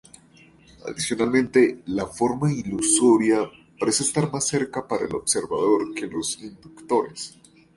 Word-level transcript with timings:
Adicionalmente, 0.83 1.83
la 1.85 2.07
forma 2.07 2.51
ilusoria 2.51 3.41
parece 3.79 4.01
estar 4.01 4.33
más 4.33 4.47
cerca 4.47 4.87
para 4.87 5.05
el 5.05 5.13
observador 5.13 5.93
que 5.93 6.07
los 6.07 6.39
inductores. 6.41 7.37